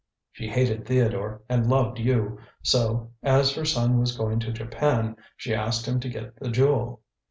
She 0.31 0.47
hated 0.49 0.83
Theodore, 0.87 1.43
and 1.47 1.69
loved 1.69 1.99
you, 1.99 2.39
so, 2.63 3.11
as 3.21 3.53
her 3.53 3.65
son 3.65 3.99
was 3.99 4.17
going 4.17 4.39
to 4.39 4.51
Japan, 4.51 5.15
she 5.37 5.53
asked 5.53 5.85
him 5.87 5.99
to 5.99 6.09
get 6.09 6.35
the 6.39 6.49
Jewel. 6.49 7.01